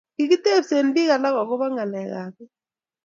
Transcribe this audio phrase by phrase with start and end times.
[0.17, 2.51] kakitepsen piik alak akopo ngalek kab peek